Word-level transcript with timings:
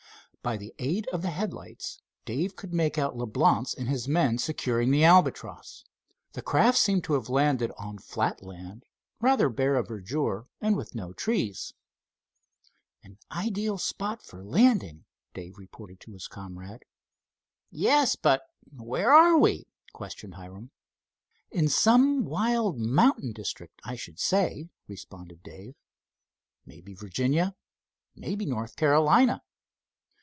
By 0.43 0.57
the 0.57 0.73
aid 0.79 1.07
of 1.09 1.21
the 1.21 1.29
headlights 1.29 2.01
Dave 2.25 2.55
could 2.55 2.73
make 2.73 2.97
out 2.97 3.15
Leblance 3.15 3.75
and 3.75 3.87
his 3.87 4.07
men 4.07 4.39
securing 4.39 4.89
the 4.89 5.03
Albatross. 5.03 5.85
The 6.33 6.41
craft 6.41 6.79
seemed 6.79 7.03
to 7.03 7.13
have 7.13 7.29
landed 7.29 7.71
on 7.77 7.99
flat 7.99 8.41
land 8.41 8.83
rather 9.19 9.49
bare 9.49 9.75
of 9.75 9.87
verdure 9.87 10.47
and 10.59 10.75
with 10.75 10.95
no 10.95 11.13
trees. 11.13 11.75
"An 13.03 13.19
ideal 13.31 13.77
spot 13.77 14.23
for 14.23 14.43
landing," 14.43 15.05
Dave 15.35 15.59
reported 15.59 15.99
to 15.99 16.13
his 16.13 16.27
comrade. 16.27 16.85
"Yes, 17.69 18.15
but 18.15 18.41
where 18.75 19.13
are 19.13 19.37
we?" 19.37 19.67
questioned 19.93 20.33
Hiram. 20.33 20.71
"In 21.51 21.69
some 21.69 22.25
wild 22.25 22.79
mountain 22.79 23.31
district, 23.31 23.79
I 23.85 23.95
should 23.95 24.17
say," 24.17 24.71
responded 24.87 25.43
Dave—"maybe 25.43 26.95
Virginia, 26.95 27.55
maybe 28.15 28.47
North 28.47 28.75
Carolina." 28.75 29.43